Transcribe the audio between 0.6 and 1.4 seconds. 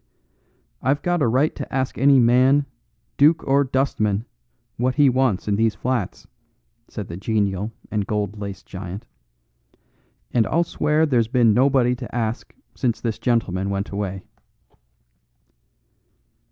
"I've got a